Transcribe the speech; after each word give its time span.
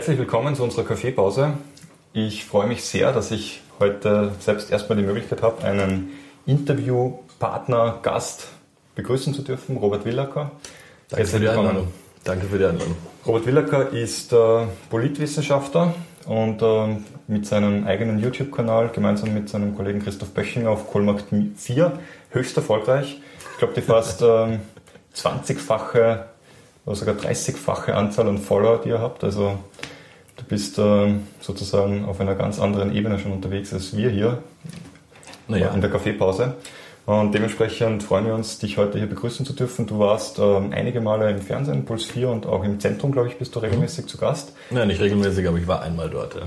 Herzlich 0.00 0.16
willkommen 0.16 0.54
zu 0.54 0.62
unserer 0.62 0.84
Kaffeepause. 0.84 1.52
Ich 2.14 2.46
freue 2.46 2.66
mich 2.66 2.82
sehr, 2.84 3.12
dass 3.12 3.30
ich 3.30 3.60
heute 3.78 4.32
selbst 4.38 4.70
erstmal 4.72 4.96
die 4.96 5.04
Möglichkeit 5.04 5.42
habe, 5.42 5.62
einen 5.62 6.12
Interviewpartner, 6.46 7.98
Gast 8.00 8.48
begrüßen 8.94 9.34
zu 9.34 9.42
dürfen, 9.42 9.76
Robert 9.76 10.06
Willacker. 10.06 10.52
Danke 11.10 11.26
für 11.26 11.38
die 11.38 11.50
Einladung. 11.50 11.88
Danke 12.24 12.46
für 12.46 12.56
die 12.56 12.64
Einladung. 12.64 12.96
Robert 13.26 13.44
Willacker 13.44 13.90
ist 13.90 14.32
äh, 14.32 14.66
Politwissenschaftler 14.88 15.92
und 16.24 16.62
äh, 16.62 16.96
mit 17.26 17.44
seinem 17.44 17.86
eigenen 17.86 18.20
YouTube-Kanal 18.20 18.88
gemeinsam 18.94 19.34
mit 19.34 19.50
seinem 19.50 19.76
Kollegen 19.76 20.02
Christoph 20.02 20.30
Böchinger 20.30 20.70
auf 20.70 20.90
Kohlmarkt 20.90 21.26
4 21.56 21.98
höchst 22.30 22.56
erfolgreich. 22.56 23.20
Ich 23.52 23.58
glaube, 23.58 23.74
die 23.74 23.82
fast 23.82 24.22
äh, 24.22 24.60
20-fache 25.14 26.24
oder 26.86 26.96
sogar 26.96 27.16
30-fache 27.16 27.92
Anzahl 27.92 28.28
an 28.28 28.38
Follower, 28.38 28.80
die 28.82 28.88
ihr 28.88 29.00
habt. 29.00 29.24
Also 29.24 29.58
bist 30.50 30.78
äh, 30.78 31.14
sozusagen 31.40 32.04
auf 32.04 32.20
einer 32.20 32.34
ganz 32.34 32.60
anderen 32.60 32.94
Ebene 32.94 33.18
schon 33.18 33.32
unterwegs 33.32 33.72
als 33.72 33.96
wir 33.96 34.10
hier 34.10 34.42
naja. 35.48 35.70
in 35.70 35.80
der 35.80 35.90
Kaffeepause. 35.90 36.56
Und 37.06 37.34
dementsprechend 37.34 38.02
freuen 38.02 38.26
wir 38.26 38.34
uns, 38.34 38.58
dich 38.58 38.76
heute 38.76 38.98
hier 38.98 39.08
begrüßen 39.08 39.46
zu 39.46 39.52
dürfen. 39.52 39.86
Du 39.86 39.98
warst 39.98 40.38
ähm, 40.38 40.72
einige 40.72 41.00
Male 41.00 41.30
im 41.30 41.40
Fernsehen, 41.40 41.84
Puls 41.84 42.04
4 42.04 42.28
und 42.28 42.46
auch 42.46 42.62
im 42.62 42.78
Zentrum, 42.78 43.10
glaube 43.10 43.28
ich, 43.28 43.36
bist 43.36 43.54
du 43.54 43.60
regelmäßig 43.60 44.04
mhm. 44.04 44.08
zu 44.08 44.18
Gast. 44.18 44.52
Nein, 44.70 44.88
nicht 44.88 45.00
regelmäßig, 45.00 45.48
aber 45.48 45.56
ich 45.56 45.66
war 45.66 45.82
einmal 45.82 46.10
dort. 46.10 46.34
Ja. 46.34 46.42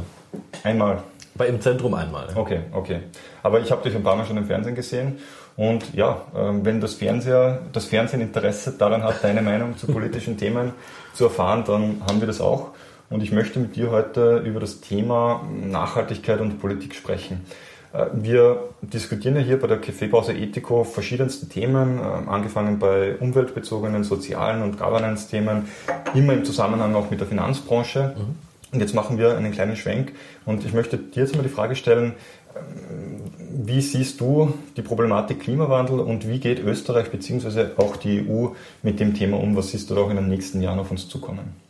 Einmal? 0.63 1.03
Bei 1.35 1.47
im 1.47 1.59
Zentrum 1.59 1.95
einmal. 1.95 2.27
Ja. 2.29 2.38
Okay, 2.38 2.59
okay. 2.71 2.99
Aber 3.41 3.59
ich 3.59 3.71
habe 3.71 3.83
dich 3.83 3.95
ein 3.95 4.03
paar 4.03 4.15
Mal 4.15 4.25
schon 4.25 4.38
im 4.38 4.45
Fernsehen 4.45 4.75
gesehen. 4.75 5.17
Und 5.55 5.93
ja, 5.93 6.21
ähm, 6.35 6.63
wenn 6.63 6.79
das, 6.79 6.93
Fernseher, 6.93 7.61
das 7.73 7.85
Fernsehen 7.85 8.21
Interesse 8.21 8.73
daran 8.77 9.03
hat, 9.03 9.23
deine 9.23 9.41
Meinung 9.41 9.77
zu 9.77 9.88
politischen 9.88 10.38
Themen 10.43 10.73
zu 11.13 11.25
erfahren, 11.25 11.63
dann 11.65 12.01
haben 12.07 12.19
wir 12.19 12.27
das 12.27 12.39
auch. 12.41 12.69
Und 13.09 13.21
ich 13.21 13.31
möchte 13.31 13.59
mit 13.59 13.75
dir 13.75 13.91
heute 13.91 14.39
über 14.39 14.59
das 14.59 14.81
Thema 14.81 15.47
Nachhaltigkeit 15.51 16.39
und 16.39 16.59
Politik 16.59 16.95
sprechen. 16.95 17.41
Äh, 17.93 18.07
wir 18.13 18.69
diskutieren 18.81 19.35
ja 19.35 19.41
hier 19.41 19.59
bei 19.59 19.67
der 19.67 19.79
Kaffeepause 19.79 20.33
Ethico 20.33 20.83
verschiedenste 20.83 21.47
Themen, 21.47 21.99
äh, 21.99 22.01
angefangen 22.01 22.79
bei 22.79 23.15
umweltbezogenen, 23.17 24.03
sozialen 24.03 24.63
und 24.63 24.77
Governance-Themen, 24.77 25.67
immer 26.13 26.33
im 26.33 26.43
Zusammenhang 26.43 26.95
auch 26.95 27.09
mit 27.09 27.19
der 27.19 27.27
Finanzbranche. 27.27 28.15
Mhm. 28.17 28.35
Und 28.73 28.79
jetzt 28.79 28.95
machen 28.95 29.19
wir 29.19 29.38
einen 29.38 29.51
kleinen 29.51 29.75
Schwenk 29.75 30.13
und 30.45 30.65
ich 30.65 30.73
möchte 30.73 30.97
dir 30.97 31.21
jetzt 31.21 31.35
mal 31.35 31.43
die 31.43 31.49
Frage 31.49 31.75
stellen, 31.75 32.13
ähm, 32.55 33.21
wie 33.65 33.81
siehst 33.81 34.19
du 34.19 34.53
die 34.75 34.81
Problematik 34.81 35.41
Klimawandel 35.41 35.99
und 35.99 36.27
wie 36.27 36.39
geht 36.39 36.59
Österreich 36.59 37.11
bzw. 37.11 37.67
auch 37.77 37.97
die 37.97 38.27
EU 38.27 38.47
mit 38.81 38.99
dem 38.99 39.13
Thema 39.13 39.39
um? 39.39 39.55
Was 39.55 39.69
siehst 39.69 39.91
du 39.91 39.95
da 39.95 40.01
auch 40.01 40.09
in 40.09 40.15
den 40.15 40.27
nächsten 40.27 40.59
Jahren 40.61 40.79
auf 40.79 40.89
uns 40.89 41.07
zukommen? 41.07 41.62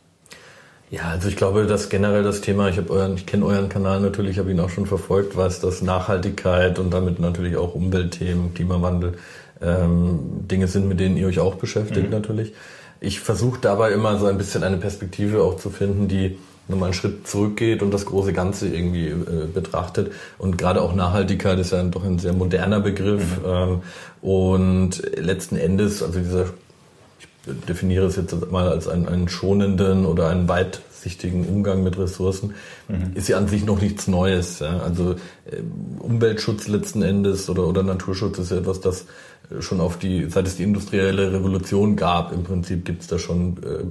Ja, 0.94 1.08
also 1.10 1.28
ich 1.28 1.34
glaube, 1.34 1.66
dass 1.66 1.88
generell 1.88 2.22
das 2.22 2.40
Thema, 2.40 2.68
ich 2.68 2.76
habe 2.76 2.90
euren, 2.90 3.16
ich 3.16 3.26
kenne 3.26 3.44
euren 3.44 3.68
Kanal 3.68 4.00
natürlich, 4.00 4.38
habe 4.38 4.52
ihn 4.52 4.60
auch 4.60 4.70
schon 4.70 4.86
verfolgt, 4.86 5.36
weiß, 5.36 5.58
dass 5.58 5.82
Nachhaltigkeit 5.82 6.78
und 6.78 6.94
damit 6.94 7.18
natürlich 7.18 7.56
auch 7.56 7.74
Umweltthemen, 7.74 8.54
Klimawandel 8.54 9.14
ähm, 9.60 10.20
Dinge 10.48 10.68
sind, 10.68 10.86
mit 10.86 11.00
denen 11.00 11.16
ihr 11.16 11.26
euch 11.26 11.40
auch 11.40 11.56
beschäftigt 11.56 12.06
mhm. 12.06 12.12
natürlich. 12.12 12.52
Ich 13.00 13.18
versuche 13.18 13.58
dabei 13.60 13.90
immer 13.90 14.18
so 14.18 14.26
ein 14.26 14.38
bisschen 14.38 14.62
eine 14.62 14.76
Perspektive 14.76 15.42
auch 15.42 15.56
zu 15.56 15.70
finden, 15.70 16.06
die 16.06 16.38
nochmal 16.68 16.90
einen 16.90 16.94
Schritt 16.94 17.26
zurückgeht 17.26 17.82
und 17.82 17.92
das 17.92 18.06
große 18.06 18.32
Ganze 18.32 18.68
irgendwie 18.68 19.08
äh, 19.08 19.46
betrachtet. 19.52 20.12
Und 20.38 20.58
gerade 20.58 20.80
auch 20.80 20.94
Nachhaltigkeit 20.94 21.58
ist 21.58 21.72
ja 21.72 21.82
doch 21.82 22.04
ein 22.04 22.20
sehr 22.20 22.34
moderner 22.34 22.78
Begriff. 22.78 23.40
Mhm. 23.40 23.46
Ähm, 23.46 23.82
und 24.22 25.02
letzten 25.16 25.56
Endes, 25.56 26.04
also 26.04 26.20
dieser 26.20 26.46
definiere 27.46 28.06
es 28.06 28.16
jetzt 28.16 28.50
mal 28.50 28.68
als 28.68 28.88
einen, 28.88 29.08
einen 29.08 29.28
schonenden 29.28 30.06
oder 30.06 30.28
einen 30.28 30.48
weitsichtigen 30.48 31.46
Umgang 31.46 31.82
mit 31.82 31.98
Ressourcen, 31.98 32.54
mhm. 32.88 33.12
ist 33.14 33.28
ja 33.28 33.36
an 33.36 33.48
sich 33.48 33.64
noch 33.64 33.80
nichts 33.80 34.08
Neues. 34.08 34.60
Ja. 34.60 34.78
Also 34.78 35.12
äh, 35.44 35.60
Umweltschutz 35.98 36.68
letzten 36.68 37.02
Endes 37.02 37.48
oder, 37.48 37.66
oder 37.66 37.82
Naturschutz 37.82 38.38
ist 38.38 38.50
ja 38.50 38.58
etwas, 38.58 38.80
das 38.80 39.06
schon 39.60 39.80
auf 39.80 39.98
die, 39.98 40.28
seit 40.30 40.46
es 40.46 40.56
die 40.56 40.62
industrielle 40.62 41.32
Revolution 41.32 41.96
gab, 41.96 42.32
im 42.32 42.44
Prinzip 42.44 42.84
gibt 42.84 43.02
es 43.02 43.08
da 43.08 43.18
schon 43.18 43.56
äh, 43.58 43.84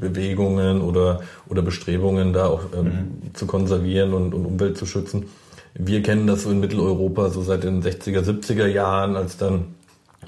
Bewegungen 0.00 0.82
oder, 0.82 1.22
oder 1.48 1.62
Bestrebungen, 1.62 2.32
da 2.32 2.46
auch 2.46 2.64
ähm, 2.76 2.84
mhm. 2.84 3.34
zu 3.34 3.46
konservieren 3.46 4.12
und, 4.12 4.34
und 4.34 4.44
Umwelt 4.44 4.76
zu 4.76 4.86
schützen. 4.86 5.26
Wir 5.74 6.02
kennen 6.02 6.26
das 6.26 6.44
so 6.44 6.50
in 6.50 6.60
Mitteleuropa 6.60 7.30
so 7.30 7.42
seit 7.42 7.64
den 7.64 7.82
60er, 7.82 8.20
70er 8.20 8.66
Jahren, 8.66 9.16
als 9.16 9.36
dann 9.36 9.74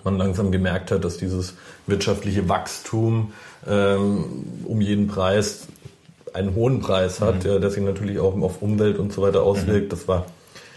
man 0.07 0.17
langsam 0.17 0.51
gemerkt 0.51 0.91
hat, 0.91 1.05
dass 1.05 1.19
dieses 1.19 1.55
wirtschaftliche 1.87 2.49
Wachstum 2.49 3.35
ähm, 3.69 4.25
um 4.65 4.81
jeden 4.81 5.09
Preis 5.09 5.67
einen 6.33 6.55
hohen 6.55 6.81
Preis 6.81 7.21
hat, 7.21 7.45
mhm. 7.45 7.51
ja, 7.51 7.59
der 7.59 7.71
sich 7.71 7.83
natürlich 7.83 8.19
auch 8.19 8.41
auf 8.41 8.63
Umwelt 8.63 8.99
und 8.99 9.13
so 9.13 9.23
weiter 9.23 9.43
auswirkt. 9.43 9.87
Mhm. 9.87 9.91
Das 9.91 10.09
war 10.09 10.27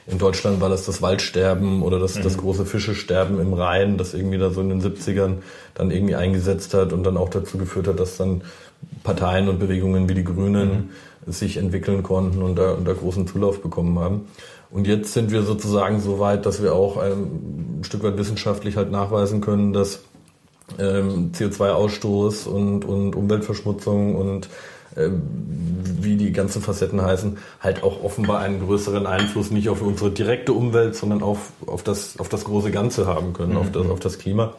in 0.07 0.18
Deutschland 0.18 0.59
war 0.59 0.69
das 0.69 0.85
das 0.85 1.01
Waldsterben 1.03 1.84
oder 1.84 2.00
das, 2.00 2.16
mhm. 2.16 2.23
das 2.23 2.38
große 2.38 2.66
Fischesterben 2.66 3.39
im 3.39 3.53
Rhein, 3.53 3.97
das 3.97 4.13
irgendwie 4.13 4.39
da 4.39 4.50
so 4.50 4.62
in 4.62 4.69
den 4.69 4.81
70ern 4.81 5.35
dann 5.75 5.91
irgendwie 5.91 6.16
eingesetzt 6.16 6.73
hat 6.73 6.94
und 6.94 7.03
dann 7.03 7.16
auch 7.16 7.29
dazu 7.29 7.57
geführt 7.57 7.88
hat, 7.88 8.00
dass 8.00 8.18
dann 8.18 8.41
Parteien 9.03 9.50
und 9.50 9.59
Bewegungen 9.59 10.09
wie 10.09 10.16
die 10.16 10.23
Grünen 10.23 10.89
mhm. 11.25 11.31
sich 11.31 11.57
entwickeln 11.57 12.01
konnten 12.01 12.41
und 12.41 12.56
da, 12.56 12.72
und 12.72 12.88
da 12.88 12.94
großen 12.94 13.28
Zulauf 13.28 13.62
bekommen 13.62 14.00
haben. 14.00 14.28
Und 14.72 14.88
jetzt 14.88 15.13
sind 15.13 15.31
wir 15.31 15.41
sozusagen 15.41 16.00
so 16.00 16.19
weit, 16.19 16.46
dass 16.46 16.62
wir 16.62 16.74
auch 16.74 16.97
ein 16.97 17.81
Stück 17.84 18.03
weit 18.03 18.18
wissenschaftlich 18.18 18.78
halt 18.78 18.91
nachweisen 18.91 19.41
können, 19.41 19.74
dass 19.74 20.02
ähm, 20.78 21.31
CO2-Ausstoß 21.34 22.47
und, 22.47 22.85
und 22.85 23.16
Umweltverschmutzung 23.16 24.16
und 24.16 24.50
ähm, 24.96 25.22
wie 26.02 26.18
die 26.18 26.31
ganzen 26.31 26.62
Facetten 26.62 27.02
heißen, 27.02 27.38
halt 27.59 27.84
auch 27.84 28.03
offenbar 28.03 28.40
einen 28.40 28.59
größeren 28.66 29.06
Einfluss 29.06 29.52
nicht 29.52 29.69
auf 29.69 29.81
unsere 29.81 30.12
direkte 30.12 30.53
Umwelt, 30.53 30.96
sondern 30.96 31.24
auf, 31.24 31.51
auf, 31.66 31.84
das, 31.84 32.19
auf 32.19 32.30
das 32.30 32.44
große 32.44 32.72
Ganze 32.72 33.07
haben 33.07 33.34
können, 33.34 33.53
mhm. 33.53 33.57
auf, 33.57 33.72
das, 33.72 33.90
auf 33.90 34.00
das 34.00 34.19
Klima. 34.19 34.53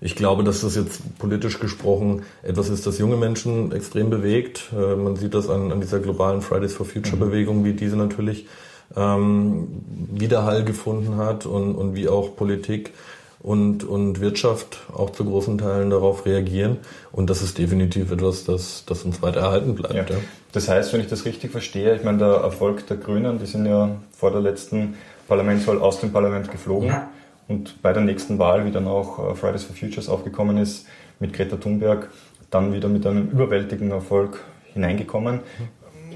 Ich 0.00 0.16
glaube, 0.16 0.44
dass 0.44 0.60
das 0.60 0.74
jetzt 0.74 1.18
politisch 1.18 1.60
gesprochen 1.60 2.22
etwas 2.42 2.68
ist, 2.68 2.86
das 2.86 2.98
junge 2.98 3.16
Menschen 3.16 3.72
extrem 3.72 4.10
bewegt. 4.10 4.72
Äh, 4.72 4.96
man 4.96 5.16
sieht 5.16 5.34
das 5.34 5.48
an, 5.48 5.72
an 5.72 5.80
dieser 5.80 5.98
globalen 5.98 6.42
Fridays 6.42 6.74
for 6.74 6.86
Future 6.86 7.16
mhm. 7.16 7.20
Bewegung, 7.20 7.64
wie 7.64 7.72
diese 7.72 7.96
natürlich 7.96 8.46
ähm, 8.96 9.68
Widerhall 10.12 10.64
gefunden 10.64 11.16
hat 11.16 11.46
und, 11.46 11.74
und 11.74 11.94
wie 11.94 12.08
auch 12.08 12.36
Politik 12.36 12.92
und, 13.40 13.84
und 13.84 14.20
Wirtschaft 14.20 14.78
auch 14.92 15.10
zu 15.10 15.24
großen 15.24 15.58
Teilen 15.58 15.90
darauf 15.90 16.24
reagieren. 16.24 16.78
Und 17.12 17.28
das 17.28 17.42
ist 17.42 17.58
definitiv 17.58 18.10
etwas, 18.10 18.44
das, 18.44 18.84
das 18.86 19.02
uns 19.02 19.20
weiter 19.20 19.40
erhalten 19.40 19.74
bleibt. 19.74 20.10
Ja. 20.10 20.16
Ja. 20.16 20.22
Das 20.52 20.68
heißt, 20.68 20.92
wenn 20.92 21.00
ich 21.00 21.08
das 21.08 21.24
richtig 21.24 21.50
verstehe, 21.50 21.94
ich 21.94 22.04
meine, 22.04 22.18
der 22.18 22.28
Erfolg 22.28 22.86
der 22.86 22.96
Grünen, 22.96 23.38
die 23.38 23.46
sind 23.46 23.66
ja 23.66 23.96
vor 24.16 24.30
der 24.30 24.40
letzten 24.40 24.94
Parlamentswahl 25.28 25.78
aus 25.78 26.00
dem 26.00 26.12
Parlament 26.12 26.50
geflogen. 26.50 26.88
Ja. 26.88 27.10
Und 27.46 27.82
bei 27.82 27.92
der 27.92 28.02
nächsten 28.02 28.38
Wahl, 28.38 28.64
wie 28.64 28.70
dann 28.70 28.86
auch 28.86 29.32
äh, 29.32 29.34
Fridays 29.34 29.64
for 29.64 29.76
Futures 29.76 30.08
aufgekommen 30.08 30.56
ist, 30.56 30.86
mit 31.20 31.34
Greta 31.34 31.56
Thunberg, 31.56 32.08
dann 32.50 32.72
wieder 32.72 32.88
mit 32.88 33.06
einem 33.06 33.28
überwältigenden 33.30 33.90
Erfolg 33.90 34.40
hineingekommen 34.72 35.40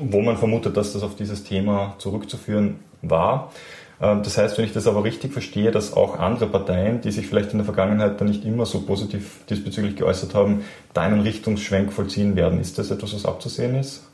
wo 0.00 0.20
man 0.20 0.36
vermutet, 0.36 0.76
dass 0.76 0.92
das 0.92 1.02
auf 1.02 1.16
dieses 1.16 1.44
Thema 1.44 1.94
zurückzuführen 1.98 2.76
war. 3.02 3.52
Ähm, 4.00 4.22
das 4.22 4.38
heißt, 4.38 4.58
wenn 4.58 4.64
ich 4.64 4.72
das 4.72 4.86
aber 4.86 5.04
richtig 5.04 5.32
verstehe, 5.32 5.70
dass 5.70 5.92
auch 5.92 6.18
andere 6.18 6.46
Parteien, 6.46 7.00
die 7.00 7.10
sich 7.10 7.26
vielleicht 7.26 7.52
in 7.52 7.58
der 7.58 7.64
Vergangenheit 7.64 8.20
dann 8.20 8.28
nicht 8.28 8.44
immer 8.44 8.66
so 8.66 8.80
positiv 8.82 9.44
diesbezüglich 9.48 9.96
geäußert 9.96 10.34
haben, 10.34 10.64
da 10.94 11.02
einen 11.02 11.20
Richtungsschwenk 11.20 11.92
vollziehen 11.92 12.36
werden. 12.36 12.60
Ist 12.60 12.78
das 12.78 12.90
etwas, 12.90 13.14
was 13.14 13.24
abzusehen 13.24 13.74
ist? 13.74 14.04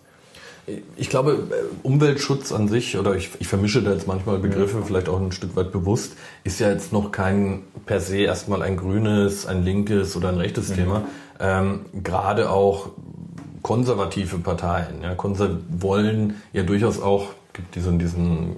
Ich 0.97 1.11
glaube, 1.11 1.47
Umweltschutz 1.83 2.51
an 2.51 2.69
sich, 2.69 2.97
oder 2.97 3.15
ich, 3.15 3.33
ich 3.39 3.49
vermische 3.49 3.83
da 3.83 3.93
jetzt 3.93 4.07
manchmal 4.07 4.39
Begriffe, 4.39 4.79
ja. 4.79 4.85
vielleicht 4.85 5.11
auch 5.11 5.21
ein 5.21 5.31
Stück 5.31 5.57
weit 5.57 5.73
bewusst, 5.73 6.15
ist 6.43 6.59
ja 6.59 6.71
jetzt 6.71 6.91
noch 6.91 7.13
kein 7.13 7.65
per 7.85 8.01
se 8.01 8.21
erstmal 8.21 8.63
ein 8.63 8.79
grünes, 8.79 9.45
ein 9.45 9.63
linkes 9.63 10.17
oder 10.17 10.31
ein 10.31 10.39
rechtes 10.39 10.71
mhm. 10.71 10.75
Thema. 10.75 11.03
Ähm, 11.39 11.81
gerade 12.03 12.49
auch 12.49 12.91
konservative 13.65 14.39
Parteien. 14.39 15.03
Ja, 15.03 15.15
konser 15.15 15.59
wollen 15.71 16.43
ja 16.53 16.63
durchaus 16.63 17.01
auch 17.01 17.31
gibt 17.55 17.77
diesen, 17.77 18.01
diesen 18.01 18.57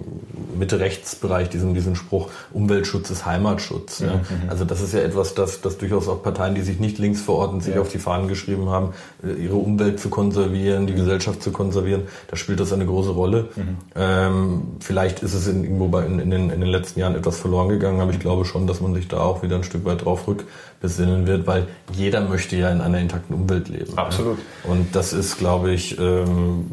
Mitte-Rechts-Bereich, 0.57 1.49
diesen, 1.49 1.75
diesen 1.75 1.95
Spruch, 1.95 2.29
Umweltschutz 2.51 3.11
ist 3.11 3.27
Heimatschutz. 3.27 3.99
Ja. 3.99 4.15
Mhm. 4.15 4.49
Also 4.49 4.65
das 4.65 4.81
ist 4.81 4.93
ja 4.93 5.01
etwas, 5.01 5.35
das, 5.35 5.61
das 5.61 5.77
durchaus 5.77 6.07
auch 6.07 6.23
Parteien, 6.23 6.55
die 6.55 6.63
sich 6.63 6.79
nicht 6.79 6.97
links 6.97 7.21
verorten, 7.21 7.61
sich 7.61 7.75
ja. 7.75 7.81
auf 7.81 7.89
die 7.89 7.99
Fahnen 7.99 8.27
geschrieben 8.27 8.69
haben, 8.69 8.93
äh, 9.23 9.33
ihre 9.33 9.55
Umwelt 9.55 9.99
zu 9.99 10.09
konservieren, 10.09 10.87
die 10.87 10.93
mhm. 10.93 10.97
Gesellschaft 10.97 11.43
zu 11.43 11.51
konservieren. 11.51 12.03
Da 12.27 12.35
spielt 12.37 12.59
das 12.59 12.73
eine 12.73 12.87
große 12.87 13.11
Rolle. 13.11 13.49
Mhm. 13.55 13.77
Ähm, 13.95 14.61
vielleicht 14.79 15.21
ist 15.21 15.35
es 15.35 15.47
in, 15.47 15.63
irgendwo 15.63 15.89
bei, 15.89 16.03
in, 16.03 16.19
in, 16.19 16.31
den, 16.31 16.49
in 16.49 16.59
den 16.59 16.69
letzten 16.69 16.99
Jahren 16.99 17.15
etwas 17.15 17.37
verloren 17.37 17.69
gegangen, 17.69 18.01
aber 18.01 18.11
ich 18.11 18.19
glaube 18.19 18.45
schon, 18.45 18.65
dass 18.65 18.81
man 18.81 18.95
sich 18.95 19.07
da 19.07 19.19
auch 19.19 19.43
wieder 19.43 19.57
ein 19.57 19.63
Stück 19.63 19.85
weit 19.85 20.05
drauf 20.05 20.27
rückbesinnen 20.27 21.27
wird, 21.27 21.45
weil 21.45 21.67
jeder 21.93 22.21
möchte 22.21 22.55
ja 22.55 22.71
in 22.71 22.81
einer 22.81 22.97
intakten 22.97 23.35
Umwelt 23.35 23.69
leben. 23.69 23.95
Absolut. 23.95 24.39
Ja. 24.63 24.71
Und 24.71 24.95
das 24.95 25.13
ist, 25.13 25.37
glaube 25.37 25.71
ich, 25.71 25.99
ähm, 25.99 26.65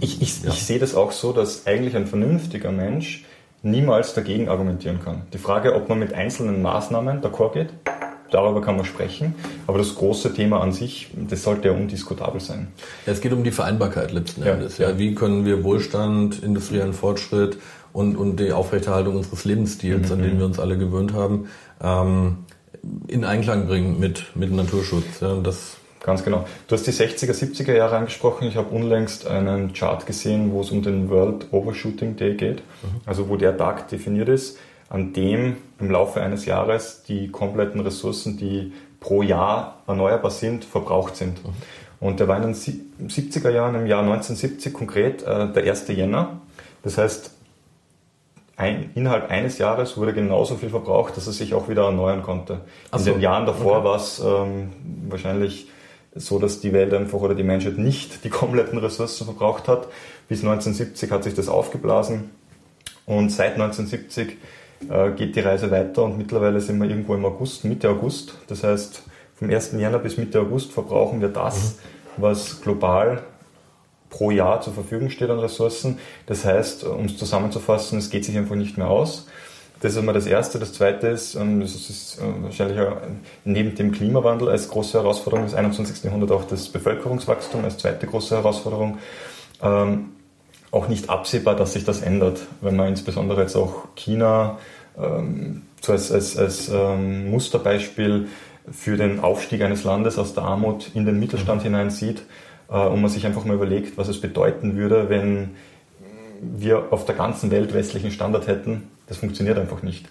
ich, 0.00 0.22
ich, 0.22 0.42
ja. 0.42 0.50
ich 0.50 0.64
sehe 0.64 0.78
das 0.78 0.94
auch 0.94 1.12
so, 1.12 1.32
dass 1.32 1.66
eigentlich 1.66 1.96
ein 1.96 2.06
vernünftiger 2.06 2.72
Mensch 2.72 3.24
niemals 3.62 4.14
dagegen 4.14 4.48
argumentieren 4.48 5.00
kann. 5.02 5.22
Die 5.32 5.38
Frage, 5.38 5.74
ob 5.74 5.88
man 5.88 5.98
mit 5.98 6.14
einzelnen 6.14 6.62
Maßnahmen 6.62 7.20
d'accord 7.20 7.52
geht, 7.52 7.68
darüber 8.30 8.62
kann 8.62 8.76
man 8.76 8.84
sprechen, 8.84 9.34
aber 9.66 9.78
das 9.78 9.94
große 9.94 10.32
Thema 10.32 10.60
an 10.60 10.72
sich, 10.72 11.10
das 11.14 11.42
sollte 11.42 11.68
ja 11.68 11.74
undiskutabel 11.74 12.40
sein. 12.40 12.68
Ja, 13.06 13.12
es 13.12 13.20
geht 13.20 13.32
um 13.32 13.44
die 13.44 13.50
Vereinbarkeit 13.50 14.12
letzten 14.12 14.42
Endes. 14.42 14.78
Ja. 14.78 14.90
ja. 14.90 14.98
Wie 14.98 15.14
können 15.14 15.44
wir 15.44 15.64
Wohlstand, 15.64 16.42
industriellen 16.42 16.92
Fortschritt 16.92 17.58
und, 17.92 18.16
und 18.16 18.38
die 18.38 18.52
Aufrechterhaltung 18.52 19.16
unseres 19.16 19.44
Lebensstils, 19.44 20.08
mhm. 20.08 20.12
an 20.12 20.22
den 20.22 20.38
wir 20.38 20.46
uns 20.46 20.58
alle 20.58 20.78
gewöhnt 20.78 21.12
haben, 21.12 21.48
ähm, 21.82 22.38
in 23.08 23.24
Einklang 23.24 23.66
bringen 23.66 23.98
mit, 23.98 24.36
mit 24.36 24.52
Naturschutz. 24.52 25.20
Ja, 25.20 25.34
das 25.34 25.76
Ganz 26.02 26.24
genau. 26.24 26.46
Du 26.66 26.74
hast 26.74 26.86
die 26.86 26.92
60er, 26.92 27.32
70er 27.32 27.74
Jahre 27.74 27.96
angesprochen. 27.96 28.48
Ich 28.48 28.56
habe 28.56 28.74
unlängst 28.74 29.26
einen 29.26 29.74
Chart 29.74 30.06
gesehen, 30.06 30.50
wo 30.52 30.62
es 30.62 30.70
um 30.70 30.82
den 30.82 31.10
World 31.10 31.52
Overshooting 31.52 32.16
Day 32.16 32.34
geht, 32.34 32.58
mhm. 32.58 33.00
also 33.04 33.28
wo 33.28 33.36
der 33.36 33.56
Tag 33.56 33.88
definiert 33.88 34.28
ist, 34.28 34.58
an 34.88 35.12
dem 35.12 35.58
im 35.78 35.90
Laufe 35.90 36.22
eines 36.22 36.46
Jahres 36.46 37.02
die 37.06 37.28
kompletten 37.28 37.80
Ressourcen, 37.80 38.38
die 38.38 38.72
pro 38.98 39.22
Jahr 39.22 39.82
erneuerbar 39.86 40.30
sind, 40.30 40.64
verbraucht 40.64 41.16
sind. 41.16 41.44
Mhm. 41.44 41.50
Und 42.00 42.18
der 42.18 42.28
war 42.28 42.38
in 42.38 42.44
den 42.44 42.54
70er 42.54 43.50
Jahren, 43.50 43.74
im 43.74 43.86
Jahr 43.86 44.00
1970 44.00 44.72
konkret, 44.72 45.22
äh, 45.22 45.52
der 45.52 45.64
1. 45.64 45.88
Jänner. 45.88 46.40
Das 46.82 46.96
heißt, 46.96 47.32
ein, 48.56 48.90
innerhalb 48.94 49.30
eines 49.30 49.58
Jahres 49.58 49.98
wurde 49.98 50.14
genauso 50.14 50.56
viel 50.56 50.70
verbraucht, 50.70 51.16
dass 51.16 51.26
es 51.26 51.36
sich 51.36 51.52
auch 51.52 51.68
wieder 51.68 51.84
erneuern 51.84 52.22
konnte. 52.22 52.62
In 52.92 52.98
so. 52.98 53.12
den 53.12 53.20
Jahren 53.20 53.44
davor 53.44 53.78
okay. 53.78 53.84
war 53.84 53.96
es 53.96 54.18
ähm, 54.18 54.72
wahrscheinlich 55.08 55.68
so, 56.14 56.38
dass 56.38 56.60
die 56.60 56.72
Welt 56.72 56.92
einfach 56.92 57.20
oder 57.20 57.34
die 57.34 57.44
Menschheit 57.44 57.78
nicht 57.78 58.24
die 58.24 58.30
kompletten 58.30 58.78
Ressourcen 58.78 59.24
verbraucht 59.24 59.68
hat. 59.68 59.88
Bis 60.28 60.40
1970 60.40 61.10
hat 61.10 61.24
sich 61.24 61.34
das 61.34 61.48
aufgeblasen 61.48 62.30
und 63.06 63.30
seit 63.30 63.52
1970 63.54 64.36
äh, 64.88 65.10
geht 65.12 65.36
die 65.36 65.40
Reise 65.40 65.70
weiter 65.70 66.04
und 66.04 66.18
mittlerweile 66.18 66.60
sind 66.60 66.80
wir 66.80 66.88
irgendwo 66.88 67.14
im 67.14 67.24
August, 67.24 67.64
Mitte 67.64 67.88
August. 67.88 68.34
Das 68.48 68.64
heißt, 68.64 69.02
vom 69.36 69.50
1. 69.50 69.72
Jänner 69.72 69.98
bis 69.98 70.16
Mitte 70.16 70.40
August 70.40 70.72
verbrauchen 70.72 71.20
wir 71.20 71.28
das, 71.28 71.76
mhm. 72.16 72.22
was 72.22 72.60
global 72.60 73.22
pro 74.10 74.30
Jahr 74.30 74.60
zur 74.60 74.74
Verfügung 74.74 75.10
steht 75.10 75.30
an 75.30 75.38
Ressourcen. 75.38 75.98
Das 76.26 76.44
heißt, 76.44 76.84
um 76.84 77.04
es 77.04 77.16
zusammenzufassen, 77.16 77.98
es 77.98 78.10
geht 78.10 78.24
sich 78.24 78.36
einfach 78.36 78.56
nicht 78.56 78.76
mehr 78.76 78.88
aus. 78.88 79.28
Das 79.80 79.92
ist 79.92 79.98
einmal 79.98 80.14
das 80.14 80.26
Erste. 80.26 80.58
Das 80.58 80.74
Zweite 80.74 81.08
ist, 81.08 81.34
ähm, 81.34 81.60
das 81.60 81.74
ist 81.74 82.18
äh, 82.18 82.42
wahrscheinlich 82.42 82.78
neben 83.44 83.74
dem 83.74 83.92
Klimawandel 83.92 84.48
als 84.50 84.68
große 84.68 84.98
Herausforderung 84.98 85.46
des 85.46 85.54
21. 85.54 86.04
Jahrhunderts 86.04 86.32
auch 86.32 86.44
das 86.44 86.68
Bevölkerungswachstum 86.68 87.64
als 87.64 87.78
zweite 87.78 88.06
große 88.06 88.36
Herausforderung. 88.36 88.98
Ähm, 89.62 90.10
auch 90.70 90.88
nicht 90.88 91.10
absehbar, 91.10 91.56
dass 91.56 91.72
sich 91.72 91.84
das 91.84 92.02
ändert, 92.02 92.40
wenn 92.60 92.76
man 92.76 92.88
insbesondere 92.88 93.40
jetzt 93.40 93.56
auch 93.56 93.88
China 93.96 94.58
ähm, 94.98 95.62
so 95.80 95.92
als, 95.92 96.12
als, 96.12 96.36
als 96.36 96.68
ähm, 96.68 97.30
Musterbeispiel 97.30 98.28
für 98.70 98.96
den 98.96 99.20
Aufstieg 99.20 99.62
eines 99.62 99.84
Landes 99.84 100.18
aus 100.18 100.34
der 100.34 100.44
Armut 100.44 100.90
in 100.94 101.06
den 101.06 101.18
Mittelstand 101.18 101.62
hinein 101.62 101.90
sieht 101.90 102.22
äh, 102.68 102.74
und 102.74 103.00
man 103.00 103.10
sich 103.10 103.26
einfach 103.26 103.44
mal 103.44 103.54
überlegt, 103.54 103.96
was 103.96 104.08
es 104.08 104.20
bedeuten 104.20 104.76
würde, 104.76 105.08
wenn 105.08 105.56
wir 106.40 106.92
auf 106.92 107.04
der 107.04 107.14
ganzen 107.14 107.50
Welt 107.50 107.74
westlichen 107.74 108.10
Standard 108.10 108.46
hätten. 108.46 108.88
Das 109.10 109.18
funktioniert 109.18 109.58
einfach 109.58 109.82
nicht. 109.82 110.08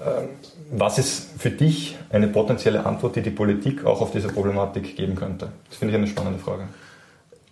Ähm, 0.00 0.28
was 0.70 0.98
ist 0.98 1.30
für 1.38 1.50
dich 1.50 1.96
eine 2.10 2.28
potenzielle 2.28 2.86
Antwort, 2.86 3.16
die 3.16 3.22
die 3.22 3.30
Politik 3.30 3.84
auch 3.84 4.00
auf 4.00 4.12
diese 4.12 4.28
Problematik 4.28 4.96
geben 4.96 5.16
könnte? 5.16 5.48
Das 5.68 5.78
finde 5.78 5.92
ich 5.92 5.98
eine 5.98 6.06
spannende 6.06 6.38
Frage. 6.38 6.68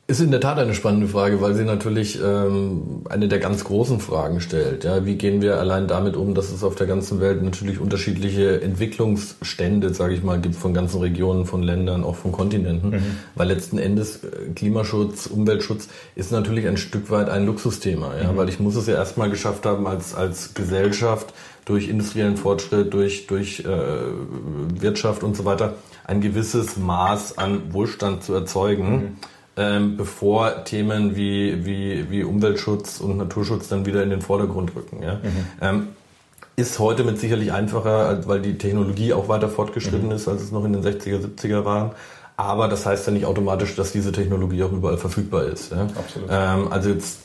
Ist 0.06 0.20
in 0.20 0.30
der 0.30 0.40
Tat 0.40 0.58
eine 0.58 0.74
spannende 0.74 1.08
Frage, 1.08 1.40
weil 1.40 1.54
sie 1.54 1.64
natürlich 1.64 2.20
ähm, 2.22 3.04
eine 3.08 3.26
der 3.26 3.38
ganz 3.38 3.64
großen 3.64 4.00
Fragen 4.00 4.42
stellt. 4.42 4.84
Ja, 4.84 5.06
wie 5.06 5.14
gehen 5.14 5.40
wir 5.40 5.58
allein 5.58 5.88
damit 5.88 6.14
um, 6.14 6.34
dass 6.34 6.52
es 6.52 6.62
auf 6.62 6.74
der 6.74 6.86
ganzen 6.86 7.20
Welt 7.20 7.42
natürlich 7.42 7.80
unterschiedliche 7.80 8.60
Entwicklungsstände, 8.60 9.94
sage 9.94 10.12
ich 10.12 10.22
mal, 10.22 10.38
gibt 10.38 10.56
von 10.56 10.74
ganzen 10.74 11.00
Regionen, 11.00 11.46
von 11.46 11.62
Ländern, 11.62 12.04
auch 12.04 12.16
von 12.16 12.32
Kontinenten. 12.32 12.90
Mhm. 12.90 13.02
Weil 13.34 13.48
letzten 13.48 13.78
Endes 13.78 14.22
äh, 14.24 14.50
Klimaschutz, 14.54 15.24
Umweltschutz 15.26 15.88
ist 16.16 16.32
natürlich 16.32 16.66
ein 16.68 16.76
Stück 16.76 17.10
weit 17.10 17.30
ein 17.30 17.46
Luxusthema. 17.46 18.12
Ja, 18.22 18.32
mhm. 18.32 18.36
weil 18.36 18.50
ich 18.50 18.60
muss 18.60 18.76
es 18.76 18.86
ja 18.86 18.96
erstmal 18.96 19.30
geschafft 19.30 19.64
haben 19.64 19.86
als 19.86 20.14
als 20.14 20.52
Gesellschaft 20.52 21.32
durch 21.64 21.88
industriellen 21.88 22.36
Fortschritt, 22.36 22.92
durch 22.92 23.26
durch 23.26 23.60
äh, 23.60 23.68
Wirtschaft 24.78 25.22
und 25.22 25.34
so 25.34 25.46
weiter 25.46 25.76
ein 26.06 26.20
gewisses 26.20 26.76
Maß 26.76 27.38
an 27.38 27.72
Wohlstand 27.72 28.22
zu 28.22 28.34
erzeugen. 28.34 28.90
Mhm 28.92 29.16
ähm, 29.56 29.96
bevor 29.96 30.64
Themen 30.64 31.16
wie, 31.16 31.64
wie, 31.64 32.10
wie 32.10 32.24
Umweltschutz 32.24 33.00
und 33.00 33.16
Naturschutz 33.16 33.68
dann 33.68 33.86
wieder 33.86 34.02
in 34.02 34.10
den 34.10 34.20
Vordergrund 34.20 34.74
rücken. 34.74 35.02
Ja? 35.02 35.14
Mhm. 35.14 35.46
Ähm, 35.60 35.88
ist 36.56 36.78
heute 36.78 37.04
mit 37.04 37.18
sicherlich 37.18 37.52
einfacher, 37.52 38.26
weil 38.26 38.40
die 38.40 38.58
Technologie 38.58 39.12
auch 39.12 39.28
weiter 39.28 39.48
fortgeschritten 39.48 40.06
mhm. 40.06 40.14
ist, 40.14 40.28
als 40.28 40.42
es 40.42 40.52
noch 40.52 40.64
in 40.64 40.72
den 40.72 40.82
60er, 40.82 41.20
70er 41.20 41.64
waren. 41.64 41.92
Aber 42.36 42.66
das 42.68 42.84
heißt 42.84 43.06
ja 43.06 43.12
nicht 43.12 43.26
automatisch, 43.26 43.76
dass 43.76 43.92
diese 43.92 44.10
Technologie 44.10 44.62
auch 44.64 44.72
überall 44.72 44.98
verfügbar 44.98 45.44
ist. 45.44 45.70
Ja? 45.70 45.82
Absolut. 45.82 46.28
Ähm, 46.30 46.72
also 46.72 46.90
jetzt 46.90 47.20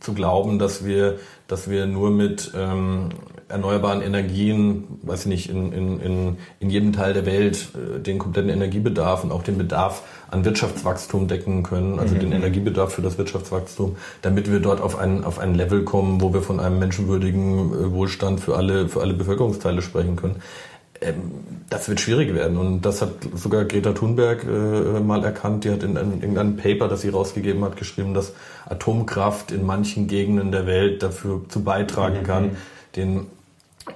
zu 0.00 0.14
glauben, 0.14 0.58
dass 0.58 0.84
wir, 0.84 1.18
dass 1.46 1.70
wir 1.70 1.86
nur 1.86 2.10
mit 2.10 2.52
ähm, 2.54 3.10
erneuerbaren 3.50 4.02
Energien, 4.02 4.84
weiß 5.02 5.20
ich 5.22 5.26
nicht, 5.26 5.50
in, 5.50 5.72
in, 5.72 6.00
in, 6.00 6.36
in 6.60 6.70
jedem 6.70 6.92
Teil 6.92 7.12
der 7.12 7.26
Welt 7.26 7.68
äh, 7.74 8.00
den 8.00 8.18
kompletten 8.18 8.50
Energiebedarf 8.50 9.24
und 9.24 9.32
auch 9.32 9.42
den 9.42 9.58
Bedarf 9.58 10.02
an 10.30 10.44
Wirtschaftswachstum 10.44 11.28
decken 11.28 11.62
können, 11.62 11.98
also 11.98 12.14
mhm. 12.14 12.20
den 12.20 12.32
Energiebedarf 12.32 12.94
für 12.94 13.02
das 13.02 13.18
Wirtschaftswachstum, 13.18 13.96
damit 14.22 14.50
wir 14.50 14.60
dort 14.60 14.80
auf 14.80 14.98
ein, 14.98 15.24
auf 15.24 15.38
ein 15.38 15.54
Level 15.54 15.84
kommen, 15.84 16.20
wo 16.20 16.32
wir 16.32 16.42
von 16.42 16.60
einem 16.60 16.78
menschenwürdigen 16.78 17.72
äh, 17.72 17.92
Wohlstand 17.92 18.40
für 18.40 18.56
alle, 18.56 18.88
für 18.88 19.00
alle 19.00 19.14
Bevölkerungsteile 19.14 19.82
sprechen 19.82 20.16
können. 20.16 20.36
Ähm, 21.00 21.32
das 21.68 21.88
wird 21.88 22.00
schwierig 22.00 22.34
werden. 22.34 22.58
Und 22.58 22.82
das 22.82 23.00
hat 23.00 23.10
sogar 23.34 23.64
Greta 23.64 23.92
Thunberg 23.92 24.44
äh, 24.44 25.00
mal 25.00 25.24
erkannt. 25.24 25.64
Die 25.64 25.70
hat 25.70 25.82
in, 25.82 25.96
in 25.96 26.20
irgendeinem 26.20 26.56
Paper, 26.56 26.88
das 26.88 27.02
sie 27.02 27.08
rausgegeben 27.08 27.64
hat, 27.64 27.76
geschrieben, 27.76 28.14
dass 28.14 28.32
Atomkraft 28.68 29.52
in 29.52 29.64
manchen 29.64 30.08
Gegenden 30.08 30.52
der 30.52 30.66
Welt 30.66 31.02
dafür 31.02 31.42
zu 31.48 31.62
beitragen 31.62 32.20
mhm. 32.20 32.24
kann, 32.24 32.56
den 32.96 33.26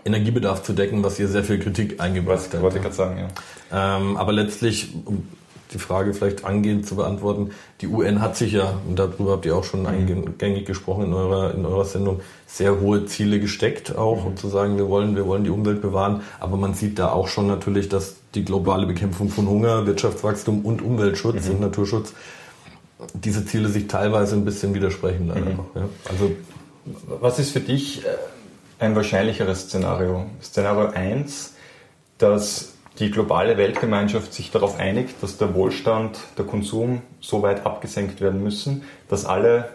Energiebedarf 0.04 0.62
zu 0.62 0.72
decken, 0.72 1.02
was 1.02 1.16
hier 1.16 1.28
sehr 1.28 1.44
viel 1.44 1.58
Kritik 1.58 2.00
eingebracht 2.00 2.52
hat. 2.52 2.62
Wollte 2.62 2.76
ich 2.76 2.82
gerade 2.82 2.94
sagen, 2.96 3.18
ja. 3.18 3.96
Ähm, 3.98 4.16
aber 4.16 4.32
letztlich, 4.32 4.94
um 5.04 5.28
die 5.72 5.78
Frage 5.78 6.14
vielleicht 6.14 6.44
angehend 6.44 6.86
zu 6.86 6.96
beantworten, 6.96 7.50
die 7.80 7.88
UN 7.88 8.20
hat 8.20 8.36
sich 8.36 8.52
ja, 8.52 8.78
und 8.88 8.98
darüber 8.98 9.32
habt 9.32 9.46
ihr 9.46 9.56
auch 9.56 9.64
schon 9.64 9.80
mhm. 9.80 9.86
eingängig 9.86 10.66
gesprochen 10.66 11.06
in 11.06 11.12
eurer, 11.12 11.54
in 11.54 11.66
eurer 11.66 11.84
Sendung, 11.84 12.20
sehr 12.46 12.80
hohe 12.80 13.06
Ziele 13.06 13.40
gesteckt, 13.40 13.96
auch 13.96 14.20
mhm. 14.20 14.26
um 14.28 14.36
zu 14.36 14.48
sagen, 14.48 14.76
wir 14.76 14.88
wollen, 14.88 15.16
wir 15.16 15.26
wollen 15.26 15.44
die 15.44 15.50
Umwelt 15.50 15.82
bewahren. 15.82 16.22
Aber 16.40 16.56
man 16.56 16.74
sieht 16.74 16.98
da 16.98 17.10
auch 17.10 17.28
schon 17.28 17.46
natürlich, 17.46 17.88
dass 17.88 18.16
die 18.34 18.44
globale 18.44 18.86
Bekämpfung 18.86 19.28
von 19.28 19.48
Hunger, 19.48 19.86
Wirtschaftswachstum 19.86 20.64
und 20.64 20.82
Umweltschutz 20.82 21.46
mhm. 21.46 21.54
und 21.54 21.60
Naturschutz 21.60 22.12
diese 23.12 23.44
Ziele 23.44 23.68
sich 23.68 23.86
teilweise 23.86 24.34
ein 24.36 24.44
bisschen 24.44 24.74
widersprechen 24.74 25.28
leider 25.28 25.50
mhm. 25.50 25.56
noch. 25.56 25.66
Ja. 25.74 25.88
Also 26.08 26.30
was 27.20 27.38
ist 27.38 27.50
für 27.50 27.60
dich 27.60 28.04
äh, 28.04 28.08
ein 28.78 28.96
wahrscheinlicheres 28.96 29.62
Szenario. 29.62 30.26
Szenario 30.42 30.90
1, 30.90 31.54
dass 32.18 32.74
die 32.98 33.10
globale 33.10 33.56
Weltgemeinschaft 33.56 34.32
sich 34.32 34.50
darauf 34.50 34.78
einigt, 34.78 35.22
dass 35.22 35.36
der 35.36 35.54
Wohlstand, 35.54 36.18
der 36.38 36.44
Konsum 36.44 37.02
so 37.20 37.42
weit 37.42 37.66
abgesenkt 37.66 38.20
werden 38.20 38.42
müssen, 38.42 38.84
dass 39.08 39.24
alle 39.24 39.70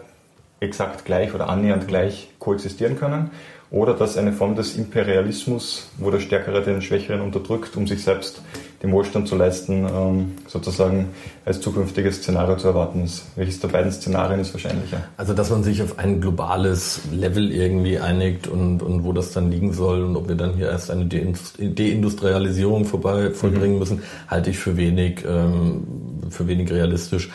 exakt 0.60 1.04
gleich 1.04 1.34
oder 1.34 1.48
annähernd 1.48 1.88
gleich 1.88 2.30
koexistieren 2.38 2.98
können 2.98 3.30
oder 3.70 3.94
dass 3.94 4.16
eine 4.16 4.32
Form 4.32 4.56
des 4.56 4.76
Imperialismus, 4.76 5.88
wo 5.98 6.10
der 6.10 6.18
Stärkere 6.18 6.62
den 6.62 6.82
Schwächeren 6.82 7.20
unterdrückt, 7.20 7.76
um 7.76 7.86
sich 7.86 8.02
selbst 8.02 8.42
den 8.82 8.92
Wohlstand 8.92 9.28
zu 9.28 9.36
leisten, 9.36 9.86
ähm, 9.86 10.32
sozusagen 10.46 11.10
als 11.44 11.60
zukünftiges 11.60 12.16
Szenario 12.16 12.56
zu 12.56 12.68
erwarten 12.68 13.04
ist. 13.04 13.26
Welches 13.36 13.60
der 13.60 13.68
beiden 13.68 13.92
Szenarien 13.92 14.40
ist 14.40 14.54
wahrscheinlicher? 14.54 15.04
Also, 15.16 15.34
dass 15.34 15.50
man 15.50 15.62
sich 15.62 15.82
auf 15.82 15.98
ein 15.98 16.20
globales 16.20 17.02
Level 17.12 17.52
irgendwie 17.52 17.98
einigt 17.98 18.48
und, 18.48 18.82
und 18.82 19.04
wo 19.04 19.12
das 19.12 19.32
dann 19.32 19.50
liegen 19.50 19.72
soll 19.72 20.02
und 20.02 20.16
ob 20.16 20.28
wir 20.28 20.34
dann 20.34 20.54
hier 20.54 20.70
erst 20.70 20.90
eine 20.90 21.04
Deindustrialisierung 21.06 22.86
vorbei 22.86 23.30
vollbringen 23.30 23.74
mhm. 23.74 23.78
müssen, 23.78 24.02
halte 24.28 24.50
ich 24.50 24.58
für 24.58 24.76
wenig, 24.76 25.24
ähm, 25.28 25.86
für 26.30 26.48
wenig 26.48 26.70
realistisch. 26.72 27.30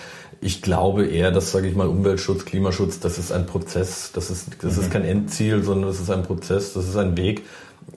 Ich 0.45 0.61
glaube 0.61 1.07
eher, 1.07 1.31
dass, 1.31 1.51
sage 1.51 1.67
ich 1.67 1.75
mal, 1.75 1.87
Umweltschutz, 1.87 2.45
Klimaschutz, 2.45 2.99
das 2.99 3.17
ist 3.17 3.31
ein 3.31 3.47
Prozess, 3.47 4.11
das 4.13 4.29
ist, 4.29 4.49
das 4.61 4.75
mhm. 4.75 4.83
ist 4.83 4.91
kein 4.91 5.03
Endziel, 5.03 5.63
sondern 5.63 5.89
das 5.89 5.99
ist 5.99 6.11
ein 6.11 6.21
Prozess, 6.21 6.73
das 6.73 6.87
ist 6.87 6.97
ein 6.97 7.17
Weg, 7.17 7.41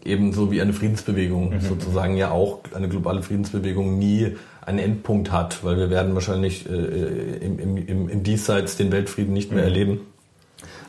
ebenso 0.02 0.50
wie 0.50 0.62
eine 0.62 0.73
Friedensbewegung 0.73 1.50
mhm. 1.50 1.61
sozusagen 1.61 2.17
ja 2.17 2.31
auch 2.31 2.61
eine 2.75 2.88
globale 2.88 3.23
Friedensbewegung 3.23 3.99
nie 3.99 4.35
einen 4.64 4.78
Endpunkt 4.78 5.31
hat, 5.31 5.62
weil 5.62 5.76
wir 5.76 5.90
werden 5.90 6.14
wahrscheinlich 6.14 6.67
äh, 6.67 6.73
im, 6.73 7.59
im, 7.59 8.09
im 8.09 8.23
Diesseits 8.23 8.78
den 8.78 8.90
Weltfrieden 8.93 9.35
nicht 9.35 9.52
mehr 9.52 9.64
mhm. 9.64 9.69
erleben. 9.69 10.00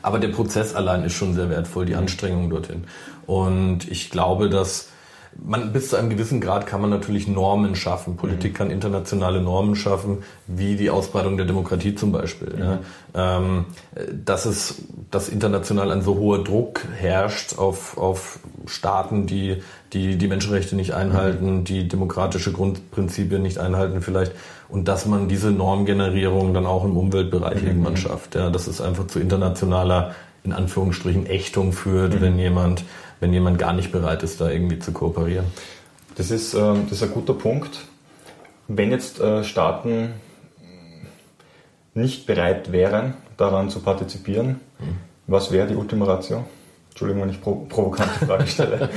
Aber 0.00 0.18
der 0.18 0.28
Prozess 0.28 0.74
allein 0.74 1.04
ist 1.04 1.12
schon 1.12 1.34
sehr 1.34 1.50
wertvoll, 1.50 1.84
die 1.84 1.92
mhm. 1.92 1.98
Anstrengung 1.98 2.48
dorthin. 2.48 2.84
Und 3.26 3.86
ich 3.86 4.08
glaube, 4.08 4.48
dass 4.48 4.88
man, 5.36 5.72
bis 5.72 5.90
zu 5.90 5.96
einem 5.96 6.10
gewissen 6.10 6.40
Grad 6.40 6.66
kann 6.66 6.80
man 6.80 6.90
natürlich 6.90 7.28
Normen 7.28 7.74
schaffen. 7.74 8.16
Politik 8.16 8.52
mhm. 8.52 8.56
kann 8.56 8.70
internationale 8.70 9.40
Normen 9.40 9.76
schaffen, 9.76 10.18
wie 10.46 10.76
die 10.76 10.90
Ausbreitung 10.90 11.36
der 11.36 11.46
Demokratie 11.46 11.94
zum 11.94 12.12
Beispiel. 12.12 12.54
Mhm. 12.54 12.62
Ja. 13.14 13.40
Ähm, 13.40 13.64
dass 14.24 14.44
es, 14.44 14.82
dass 15.10 15.28
international 15.28 15.90
ein 15.92 16.02
so 16.02 16.16
hoher 16.16 16.42
Druck 16.44 16.84
herrscht 16.96 17.58
auf, 17.58 17.96
auf 17.96 18.40
Staaten, 18.66 19.26
die, 19.26 19.62
die 19.92 20.16
die 20.16 20.28
Menschenrechte 20.28 20.76
nicht 20.76 20.94
einhalten, 20.94 21.58
mhm. 21.58 21.64
die 21.64 21.88
demokratische 21.88 22.52
Grundprinzipien 22.52 23.42
nicht 23.42 23.58
einhalten 23.58 24.02
vielleicht 24.02 24.32
und 24.68 24.88
dass 24.88 25.06
man 25.06 25.28
diese 25.28 25.50
Normgenerierung 25.50 26.54
dann 26.54 26.66
auch 26.66 26.84
im 26.84 26.96
Umweltbereich 26.96 27.62
mhm. 27.62 27.68
irgendwann 27.68 27.96
schafft. 27.96 28.34
Ja, 28.34 28.50
dass 28.50 28.66
es 28.66 28.80
einfach 28.80 29.06
zu 29.06 29.20
internationaler, 29.20 30.14
in 30.44 30.52
Anführungsstrichen, 30.52 31.26
Ächtung 31.26 31.72
führt, 31.72 32.14
mhm. 32.14 32.20
wenn 32.20 32.38
jemand 32.38 32.84
wenn 33.20 33.32
jemand 33.32 33.58
gar 33.58 33.72
nicht 33.72 33.92
bereit 33.92 34.22
ist, 34.22 34.40
da 34.40 34.50
irgendwie 34.50 34.78
zu 34.78 34.92
kooperieren. 34.92 35.46
Das 36.16 36.30
ist, 36.30 36.54
äh, 36.54 36.58
das 36.58 36.92
ist 36.92 37.02
ein 37.02 37.12
guter 37.12 37.34
Punkt. 37.34 37.80
Wenn 38.66 38.90
jetzt 38.90 39.20
äh, 39.20 39.44
Staaten 39.44 40.14
nicht 41.94 42.26
bereit 42.26 42.72
wären, 42.72 43.14
daran 43.36 43.68
zu 43.68 43.80
partizipieren, 43.80 44.60
mhm. 44.78 44.96
was 45.26 45.52
wäre 45.52 45.66
die 45.66 45.76
Ultima 45.76 46.06
Ratio? 46.06 46.44
Entschuldigung, 46.90 47.22
wenn 47.22 47.30
ich 47.30 47.40
pro 47.40 47.54
provokante 47.68 48.26
Frage 48.26 48.46
stelle. 48.46 48.90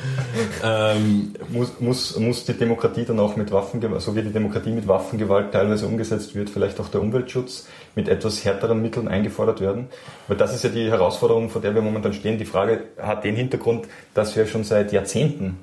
ähm, 0.64 1.34
muss, 1.48 1.80
muss, 1.80 2.18
muss 2.18 2.44
die 2.44 2.52
Demokratie 2.52 3.04
dann 3.04 3.18
auch 3.18 3.34
mit 3.36 3.50
Waffengewalt, 3.50 4.02
so 4.02 4.14
wie 4.14 4.22
die 4.22 4.30
Demokratie 4.32 4.70
mit 4.70 4.86
Waffengewalt 4.86 5.50
teilweise 5.52 5.86
umgesetzt 5.86 6.34
wird, 6.34 6.50
vielleicht 6.50 6.78
auch 6.80 6.88
der 6.88 7.00
Umweltschutz 7.00 7.66
mit 7.96 8.08
etwas 8.08 8.44
härteren 8.44 8.82
Mitteln 8.82 9.08
eingefordert 9.08 9.60
werden? 9.60 9.88
Weil 10.28 10.36
das 10.36 10.54
ist 10.54 10.64
ja 10.64 10.70
die 10.70 10.90
Herausforderung, 10.90 11.48
vor 11.48 11.60
der 11.60 11.74
wir 11.74 11.82
momentan 11.82 12.12
stehen. 12.12 12.38
Die 12.38 12.44
Frage 12.44 12.84
hat 12.98 13.24
den 13.24 13.34
Hintergrund, 13.34 13.88
dass 14.14 14.36
wir 14.36 14.46
schon 14.46 14.62
seit 14.62 14.92
Jahrzehnten 14.92 15.56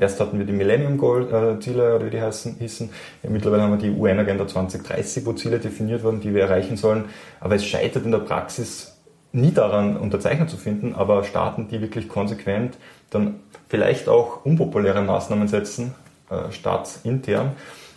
Erst 0.00 0.18
hatten 0.18 0.36
wir 0.36 0.46
die 0.46 0.52
Millennium 0.52 0.98
Goal 0.98 1.32
äh, 1.32 1.60
Ziele 1.60 1.94
oder 1.94 2.06
wie 2.06 2.10
die 2.10 2.20
heißen, 2.20 2.56
hießen. 2.58 2.90
Mittlerweile 3.28 3.62
haben 3.62 3.70
wir 3.70 3.78
die 3.78 3.96
UN 3.96 4.18
Agenda 4.18 4.44
2030, 4.44 5.24
wo 5.24 5.32
Ziele 5.32 5.60
definiert 5.60 6.02
wurden, 6.02 6.20
die 6.20 6.34
wir 6.34 6.42
erreichen 6.42 6.76
sollen. 6.76 7.04
Aber 7.38 7.54
es 7.54 7.64
scheitert 7.64 8.04
in 8.04 8.10
der 8.10 8.18
Praxis 8.18 8.96
nie 9.32 9.52
daran, 9.52 9.96
Unterzeichner 9.96 10.48
zu 10.48 10.56
finden, 10.56 10.94
aber 10.94 11.24
Staaten, 11.24 11.68
die 11.68 11.80
wirklich 11.80 12.08
konsequent 12.08 12.76
dann 13.10 13.40
vielleicht 13.68 14.08
auch 14.08 14.44
unpopuläre 14.44 15.02
Maßnahmen 15.02 15.48
setzen, 15.48 15.94
äh, 16.30 16.52
staatsintern, 16.52 17.52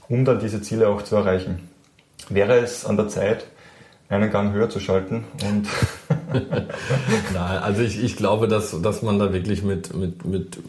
um 0.09 0.25
dann 0.25 0.39
diese 0.39 0.61
Ziele 0.61 0.89
auch 0.89 1.01
zu 1.01 1.15
erreichen. 1.15 1.69
Wäre 2.29 2.59
es 2.59 2.85
an 2.85 2.97
der 2.97 3.07
Zeit, 3.07 3.45
einen 4.09 4.31
Gang 4.31 4.53
höher 4.53 4.69
zu 4.69 4.79
schalten 4.79 5.23
und 5.43 5.67
Nein, 7.33 7.57
also 7.63 7.81
ich, 7.81 8.03
ich 8.03 8.15
glaube, 8.15 8.47
dass, 8.47 8.79
dass 8.81 9.01
man 9.01 9.19
da 9.19 9.33
wirklich 9.33 9.63
mit, 9.63 9.95
mit, 9.95 10.25
mit 10.25 10.59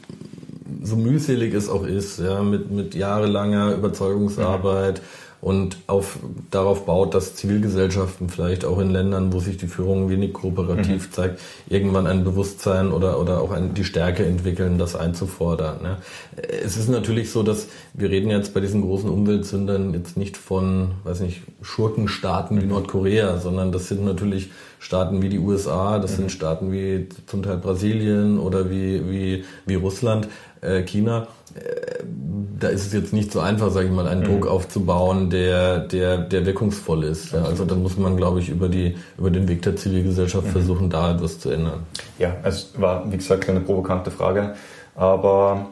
so 0.83 0.97
mühselig 0.97 1.54
es 1.54 1.68
auch 1.68 1.87
ist, 1.87 2.18
ja, 2.18 2.42
mit, 2.42 2.71
mit 2.71 2.94
jahrelanger 2.94 3.75
Überzeugungsarbeit, 3.75 5.00
mhm 5.00 5.25
und 5.44 5.76
auf, 5.88 6.21
darauf 6.50 6.87
baut, 6.87 7.12
dass 7.12 7.35
Zivilgesellschaften 7.35 8.30
vielleicht 8.30 8.64
auch 8.64 8.78
in 8.78 8.88
Ländern, 8.88 9.30
wo 9.30 9.40
sich 9.40 9.59
die 9.59 9.66
Führung 9.66 10.09
wenig 10.09 10.33
kooperativ 10.33 11.09
mhm. 11.09 11.12
zeigt, 11.12 11.40
irgendwann 11.68 12.06
ein 12.06 12.25
Bewusstsein 12.25 12.90
oder, 12.90 13.21
oder 13.21 13.42
auch 13.42 13.50
ein, 13.50 13.75
die 13.75 13.85
Stärke 13.85 14.25
entwickeln, 14.25 14.78
das 14.78 14.97
einzufordern. 14.97 15.83
Ne? 15.83 15.99
Es 16.64 16.78
ist 16.78 16.88
natürlich 16.88 17.30
so, 17.30 17.42
dass 17.42 17.68
wir 17.92 18.09
reden 18.09 18.30
jetzt 18.30 18.54
bei 18.54 18.61
diesen 18.61 18.80
großen 18.80 19.11
Umweltsündern 19.11 19.92
jetzt 19.92 20.16
nicht 20.16 20.38
von, 20.38 20.92
weiß 21.04 21.21
nicht, 21.21 21.42
Schurkenstaaten 21.61 22.59
wie 22.59 22.64
mhm. 22.64 22.71
Nordkorea, 22.71 23.37
sondern 23.37 23.71
das 23.71 23.88
sind 23.88 24.02
natürlich 24.02 24.50
Staaten 24.84 25.22
wie 25.22 25.30
die 25.30 25.38
USA, 25.38 25.98
das 25.98 26.12
mhm. 26.12 26.16
sind 26.16 26.32
Staaten 26.32 26.70
wie 26.70 27.08
zum 27.26 27.42
Teil 27.42 27.56
Brasilien 27.56 28.38
oder 28.38 28.68
wie, 28.68 29.10
wie, 29.10 29.44
wie 29.64 29.74
Russland, 29.76 30.28
äh, 30.60 30.82
China 30.82 31.26
äh, 31.54 32.04
da 32.60 32.68
ist 32.68 32.86
es 32.86 32.92
jetzt 32.92 33.12
nicht 33.12 33.32
so 33.32 33.40
einfach, 33.40 33.70
sage 33.70 33.86
ich 33.86 33.92
mal, 33.92 34.06
einen 34.06 34.20
mhm. 34.20 34.26
Druck 34.26 34.46
aufzubauen, 34.46 35.30
der, 35.30 35.80
der, 35.80 36.18
der 36.18 36.44
wirkungsvoll 36.44 37.04
ist. 37.04 37.32
Ja, 37.32 37.44
also 37.44 37.64
da 37.64 37.74
muss 37.74 37.96
man, 37.96 38.16
glaube 38.16 38.40
ich, 38.40 38.50
über, 38.50 38.68
die, 38.68 38.94
über 39.16 39.30
den 39.30 39.48
Weg 39.48 39.62
der 39.62 39.74
Zivilgesellschaft 39.76 40.46
mhm. 40.48 40.50
versuchen, 40.50 40.90
da 40.90 41.14
etwas 41.14 41.38
zu 41.38 41.50
ändern. 41.50 41.80
Ja, 42.18 42.36
es 42.42 42.78
war, 42.78 43.10
wie 43.10 43.16
gesagt, 43.16 43.48
eine 43.48 43.60
provokante 43.60 44.10
Frage, 44.10 44.54
aber 44.94 45.66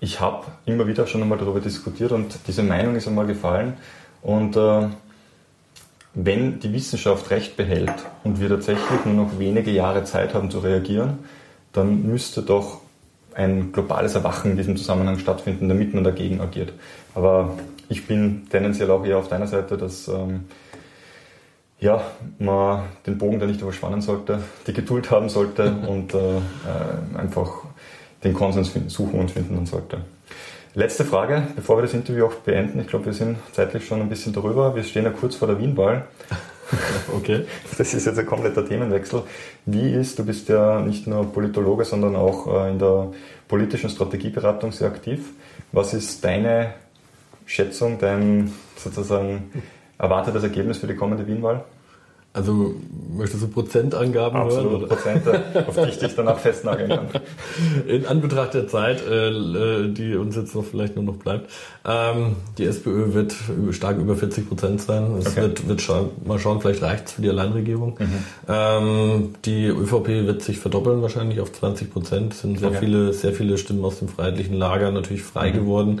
ich 0.00 0.20
habe 0.20 0.44
immer 0.66 0.86
wieder 0.86 1.06
schon 1.06 1.22
einmal 1.22 1.38
darüber 1.38 1.60
diskutiert 1.60 2.12
und 2.12 2.38
diese 2.46 2.62
Meinung 2.62 2.94
ist 2.94 3.08
einmal 3.08 3.26
gefallen. 3.26 3.74
Und 4.22 4.56
äh, 4.56 4.88
wenn 6.14 6.60
die 6.60 6.72
Wissenschaft 6.72 7.30
Recht 7.30 7.56
behält 7.56 7.94
und 8.24 8.40
wir 8.40 8.48
tatsächlich 8.48 9.04
nur 9.04 9.14
noch 9.14 9.38
wenige 9.38 9.70
Jahre 9.70 10.04
Zeit 10.04 10.34
haben 10.34 10.50
zu 10.50 10.58
reagieren, 10.58 11.18
dann 11.72 12.02
müsste 12.06 12.42
doch 12.42 12.80
ein 13.34 13.72
globales 13.72 14.14
Erwachen 14.14 14.52
in 14.52 14.56
diesem 14.56 14.76
Zusammenhang 14.76 15.18
stattfinden, 15.18 15.68
damit 15.68 15.94
man 15.94 16.02
dagegen 16.02 16.40
agiert. 16.40 16.72
Aber 17.14 17.54
ich 17.88 18.06
bin 18.06 18.48
tendenziell 18.50 18.90
auch 18.90 19.04
eher 19.04 19.18
auf 19.18 19.28
deiner 19.28 19.46
Seite, 19.46 19.76
dass 19.76 20.08
ähm, 20.08 20.44
ja, 21.78 22.02
man 22.38 22.84
den 23.06 23.18
Bogen 23.18 23.38
da 23.38 23.46
nicht 23.46 23.60
überspannen 23.60 24.00
sollte, 24.00 24.40
die 24.66 24.72
Geduld 24.72 25.10
haben 25.10 25.28
sollte 25.28 25.72
und 25.86 26.14
äh, 26.14 26.36
äh, 26.38 27.18
einfach 27.18 27.64
den 28.22 28.34
Konsens 28.34 28.72
suchen 28.88 29.20
und 29.20 29.30
finden 29.30 29.64
sollte. 29.64 29.98
Letzte 30.74 31.04
Frage, 31.04 31.42
bevor 31.56 31.78
wir 31.78 31.82
das 31.82 31.94
Interview 31.94 32.26
auch 32.26 32.34
beenden. 32.34 32.78
Ich 32.78 32.86
glaube, 32.86 33.06
wir 33.06 33.12
sind 33.12 33.38
zeitlich 33.50 33.84
schon 33.84 34.00
ein 34.00 34.08
bisschen 34.08 34.32
darüber. 34.32 34.76
Wir 34.76 34.84
stehen 34.84 35.02
ja 35.02 35.10
kurz 35.10 35.34
vor 35.34 35.48
der 35.48 35.58
Wienwahl. 35.58 36.04
okay. 37.12 37.44
Das 37.76 37.92
ist 37.92 38.06
jetzt 38.06 38.16
ein 38.16 38.24
kompletter 38.24 38.64
Themenwechsel. 38.64 39.24
Wie 39.66 39.92
ist, 39.92 40.20
du 40.20 40.24
bist 40.24 40.48
ja 40.48 40.78
nicht 40.78 41.08
nur 41.08 41.32
Politologe, 41.32 41.84
sondern 41.84 42.14
auch 42.14 42.46
äh, 42.46 42.70
in 42.70 42.78
der 42.78 43.08
politischen 43.48 43.90
Strategieberatung 43.90 44.70
sehr 44.70 44.86
aktiv. 44.86 45.30
Was 45.72 45.92
ist 45.92 46.24
deine 46.24 46.74
Schätzung, 47.46 47.98
dein 47.98 48.52
sozusagen 48.76 49.50
erwartetes 49.98 50.44
Ergebnis 50.44 50.78
für 50.78 50.86
die 50.86 50.94
kommende 50.94 51.26
Wienwahl? 51.26 51.64
Also 52.32 52.74
möchtest 53.12 53.42
du 53.42 53.48
Prozentangaben 53.48 54.40
Absolut, 54.40 54.70
hören? 54.70 54.84
Absolut, 54.84 54.88
Prozente, 54.88 55.66
auf 55.66 55.74
die 55.74 55.88
ich 55.88 55.98
dich 55.98 56.14
danach 56.14 56.38
festnageln 56.38 56.88
kann. 56.88 57.08
In 57.88 58.06
Anbetracht 58.06 58.54
der 58.54 58.68
Zeit, 58.68 59.04
äh, 59.04 59.30
äh, 59.30 59.92
die 59.92 60.14
uns 60.14 60.36
jetzt 60.36 60.54
noch 60.54 60.64
vielleicht 60.64 60.94
nur 60.94 61.04
noch 61.04 61.16
bleibt, 61.16 61.50
ähm, 61.84 62.36
die 62.56 62.66
SPÖ 62.66 63.14
wird 63.14 63.34
stark 63.72 63.98
über 63.98 64.14
40 64.14 64.48
Prozent 64.48 64.80
sein. 64.80 65.16
Es 65.18 65.26
okay. 65.26 65.42
wird, 65.42 65.66
wird 65.66 65.80
scha 65.80 66.04
mal 66.24 66.38
schauen, 66.38 66.60
vielleicht 66.60 66.82
reicht 66.82 67.08
es 67.08 67.12
für 67.14 67.22
die 67.22 67.30
Alleinregierung. 67.30 67.98
Mhm. 67.98 68.24
Ähm, 68.48 69.34
die 69.44 69.66
ÖVP 69.66 70.06
wird 70.26 70.42
sich 70.42 70.60
verdoppeln 70.60 71.02
wahrscheinlich 71.02 71.40
auf 71.40 71.52
20 71.52 71.92
Prozent. 71.92 72.32
Es 72.34 72.42
sind 72.42 72.60
sehr 72.60 72.68
okay. 72.68 72.78
viele, 72.78 73.12
sehr 73.12 73.32
viele 73.32 73.58
Stimmen 73.58 73.84
aus 73.84 73.98
dem 73.98 74.06
freiheitlichen 74.06 74.54
Lager 74.54 74.92
natürlich 74.92 75.24
frei 75.24 75.50
mhm. 75.50 75.54
geworden. 75.54 76.00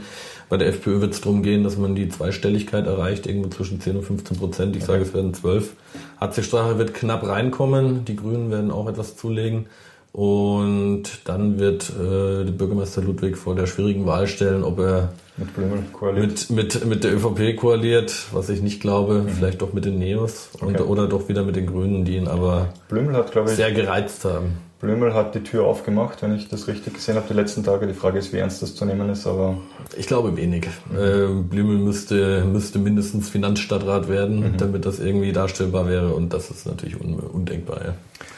Bei 0.50 0.56
der 0.56 0.66
FPÖ 0.66 1.00
wird 1.00 1.14
es 1.14 1.20
darum 1.20 1.44
gehen, 1.44 1.62
dass 1.62 1.78
man 1.78 1.94
die 1.94 2.08
Zweistelligkeit 2.08 2.84
erreicht, 2.86 3.26
irgendwo 3.26 3.48
zwischen 3.50 3.80
10 3.80 3.98
und 3.98 4.02
15 4.02 4.36
Prozent. 4.36 4.76
Ich 4.76 4.82
okay. 4.82 4.92
sage, 4.92 5.04
es 5.04 5.14
werden 5.14 5.32
12. 5.32 5.74
HC 6.20 6.42
Strache 6.42 6.76
wird 6.76 6.92
knapp 6.92 7.24
reinkommen. 7.24 8.04
Die 8.04 8.16
Grünen 8.16 8.50
werden 8.50 8.72
auch 8.72 8.88
etwas 8.88 9.16
zulegen. 9.16 9.66
Und 10.12 11.04
dann 11.24 11.60
wird 11.60 11.88
äh, 11.90 12.44
der 12.44 12.50
Bürgermeister 12.50 13.00
Ludwig 13.00 13.36
vor 13.36 13.54
der 13.54 13.68
schwierigen 13.68 14.06
Wahl 14.06 14.26
stellen, 14.26 14.64
ob 14.64 14.80
er 14.80 15.12
mit, 15.36 15.54
Blümel 15.54 15.84
koaliert. 15.92 16.26
mit, 16.26 16.50
mit, 16.50 16.84
mit 16.84 17.04
der 17.04 17.14
ÖVP 17.14 17.56
koaliert, 17.56 18.12
was 18.32 18.48
ich 18.48 18.60
nicht 18.60 18.80
glaube, 18.80 19.20
mhm. 19.20 19.28
vielleicht 19.28 19.62
doch 19.62 19.72
mit 19.72 19.84
den 19.84 20.00
Neos 20.00 20.50
okay. 20.54 20.64
und, 20.64 20.80
oder 20.80 21.06
doch 21.06 21.28
wieder 21.28 21.44
mit 21.44 21.54
den 21.54 21.66
Grünen, 21.66 22.04
die 22.04 22.16
ihn 22.16 22.26
aber 22.26 22.74
Blümel 22.88 23.14
hat, 23.14 23.34
ich, 23.36 23.50
sehr 23.50 23.70
gereizt 23.70 24.24
haben. 24.24 24.56
Blümel 24.80 25.12
hat 25.12 25.34
die 25.34 25.42
Tür 25.42 25.64
aufgemacht, 25.64 26.22
wenn 26.22 26.34
ich 26.34 26.48
das 26.48 26.66
richtig 26.66 26.94
gesehen 26.94 27.16
habe, 27.16 27.26
die 27.28 27.34
letzten 27.34 27.62
Tage. 27.62 27.86
Die 27.86 27.92
Frage 27.92 28.18
ist, 28.18 28.32
wie 28.32 28.38
ernst 28.38 28.62
das 28.62 28.74
zu 28.74 28.86
nehmen 28.86 29.10
ist, 29.10 29.26
aber. 29.26 29.58
Ich 29.96 30.06
glaube 30.06 30.36
wenig. 30.36 30.68
Mhm. 30.90 30.96
Äh, 30.96 31.42
Blümel 31.42 31.76
müsste, 31.76 32.44
müsste 32.46 32.78
mindestens 32.78 33.28
Finanzstadtrat 33.28 34.08
werden, 34.08 34.52
mhm. 34.52 34.56
damit 34.56 34.86
das 34.86 34.98
irgendwie 34.98 35.32
darstellbar 35.32 35.86
wäre 35.86 36.14
und 36.14 36.32
das 36.32 36.50
ist 36.50 36.66
natürlich 36.66 36.98
un 36.98 37.14
undenkbar. 37.14 37.80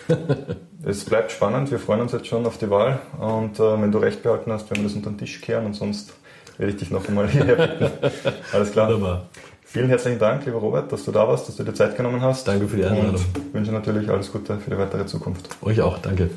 Ja. 0.08 0.16
es 0.84 1.04
bleibt 1.04 1.30
spannend, 1.30 1.70
wir 1.70 1.78
freuen 1.78 2.00
uns 2.00 2.12
jetzt 2.12 2.26
schon 2.26 2.44
auf 2.44 2.58
die 2.58 2.70
Wahl 2.70 2.99
und 3.20 3.61
äh, 3.61 3.80
wenn 3.80 3.92
du 3.92 3.99
recht 3.99 4.25
behalten 4.25 4.50
hast, 4.50 4.68
werden 4.68 4.82
wir 4.82 4.88
das 4.88 4.96
unter 4.96 5.11
den 5.11 5.18
Tisch 5.18 5.40
kehren 5.40 5.64
und 5.66 5.75
sonst 5.75 6.12
werde 6.58 6.72
ich 6.72 6.78
dich 6.78 6.90
noch 6.90 7.06
einmal 7.06 7.28
hierher 7.28 7.54
bitten. 7.54 8.08
Alles 8.52 8.72
klar. 8.72 8.88
Wunderbar. 8.88 9.28
Vielen 9.73 9.88
herzlichen 9.88 10.19
Dank, 10.19 10.45
lieber 10.45 10.59
Robert, 10.59 10.93
dass 10.93 11.02
du 11.02 11.12
da 11.12 11.26
warst, 11.26 11.49
dass 11.49 11.57
du 11.57 11.64
dir 11.64 11.73
Zeit 11.73 11.97
genommen 11.97 12.21
hast. 12.21 12.47
Danke 12.47 12.69
für 12.69 12.76
die 12.76 12.85
Einladung. 12.85 13.14
Und 13.14 13.55
wünsche 13.55 13.73
natürlich 13.73 14.11
alles 14.11 14.31
Gute 14.31 14.59
für 14.59 14.69
die 14.69 14.76
weitere 14.76 15.07
Zukunft. 15.07 15.49
Euch 15.62 15.81
auch, 15.81 15.97
danke. 15.97 16.29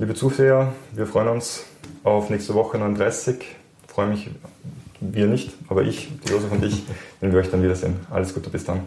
Liebe 0.00 0.14
Zuseher, 0.14 0.72
wir 0.90 1.06
freuen 1.06 1.28
uns 1.28 1.62
auf 2.02 2.28
nächste 2.28 2.54
Woche 2.54 2.76
39. 2.76 3.36
Ich 3.38 3.46
freue 3.86 4.08
mich, 4.08 4.30
wir 5.00 5.28
nicht, 5.28 5.52
aber 5.68 5.82
ich, 5.82 6.08
die 6.26 6.32
Josef 6.32 6.50
und 6.50 6.64
ich, 6.64 6.82
wenn 7.20 7.30
wir 7.30 7.38
euch 7.38 7.52
dann 7.52 7.62
wiedersehen. 7.62 8.00
Alles 8.10 8.34
Gute, 8.34 8.50
bis 8.50 8.64
dann. 8.64 8.80